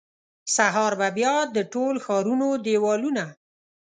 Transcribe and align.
سهار 0.55 0.91
به 0.99 1.09
بیا 1.17 1.35
د 1.55 1.57
ټول 1.73 1.95
ښارونو 2.05 2.47
دیوالونه، 2.65 3.25